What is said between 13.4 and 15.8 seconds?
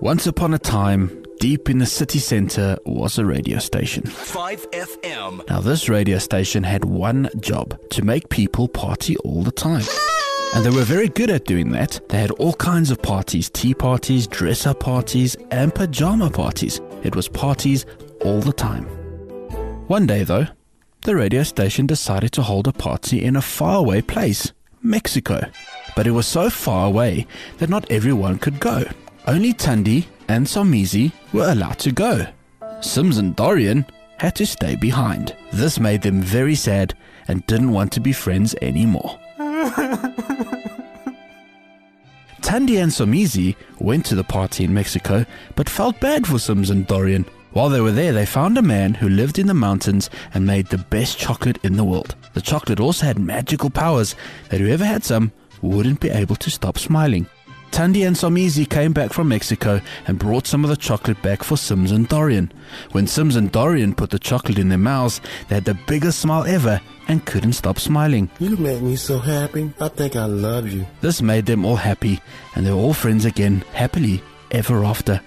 tea parties, dress up parties, and